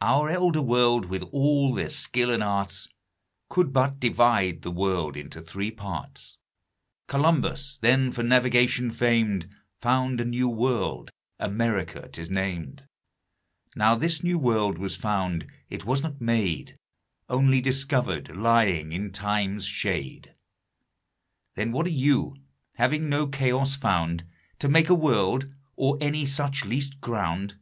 [0.00, 2.88] Our Elder World, with all their Skill and Arts,
[3.50, 6.38] Could but divide the World into three Parts:
[7.08, 9.50] Columbus, then for Navigation fam'd,
[9.82, 12.86] Found a new World, America 'tis nam'd;
[13.76, 16.78] Now this new World was found, it was not made,
[17.28, 20.34] Onely discovered, lying in Time's shade.
[21.54, 22.34] Then what are You,
[22.76, 24.24] having no Chaos found
[24.60, 27.58] To make a World, or any such least ground?